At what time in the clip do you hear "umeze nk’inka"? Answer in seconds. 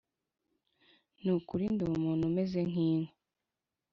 2.29-3.13